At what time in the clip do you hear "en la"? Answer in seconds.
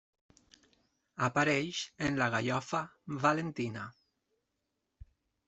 2.07-2.31